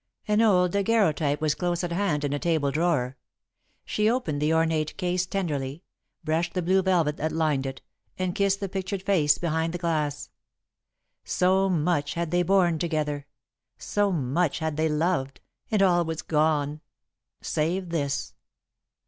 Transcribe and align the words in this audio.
An 0.27 0.41
old 0.41 0.71
daguerreotype 0.71 1.39
was 1.41 1.53
close 1.53 1.83
at 1.83 1.91
hand 1.91 2.23
in 2.23 2.33
a 2.33 2.39
table 2.39 2.71
drawer. 2.71 3.17
She 3.85 4.09
opened 4.09 4.41
the 4.41 4.51
ornate 4.51 4.97
case 4.97 5.27
tenderly, 5.27 5.83
brushed 6.23 6.55
the 6.55 6.63
blue 6.63 6.81
velvet 6.81 7.17
that 7.17 7.31
lined 7.31 7.67
it, 7.67 7.83
and 8.17 8.33
kissed 8.33 8.61
the 8.61 8.67
pictured 8.67 9.03
face 9.03 9.37
behind 9.37 9.73
the 9.75 9.77
glass. 9.77 10.31
So 11.23 11.69
much 11.69 12.15
had 12.15 12.31
they 12.31 12.41
borne 12.41 12.79
together, 12.79 13.27
so 13.77 14.11
much 14.11 14.57
had 14.57 14.75
they 14.75 14.89
loved, 14.89 15.39
and 15.69 15.83
all 15.83 16.03
was 16.03 16.23
gone 16.23 16.81
save 17.39 17.89
this! 17.89 18.33